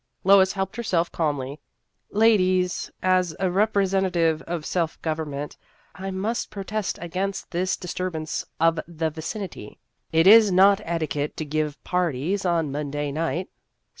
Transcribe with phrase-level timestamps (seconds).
[0.23, 1.59] Lois helped herself calmly."
[2.09, 5.57] Ladies, as a representative of self government,
[5.93, 9.77] I must protest against this disturbance of the vicinity.
[10.11, 13.49] It is not etiquette to give parties on Monday night."